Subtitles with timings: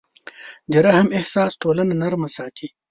[0.71, 2.67] د رحم احساس ټولنه نرمه ساتي.